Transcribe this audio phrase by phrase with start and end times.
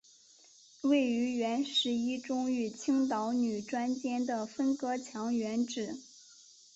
[0.81, 5.95] 位于原十一中与青岛女专间的分隔墙原址。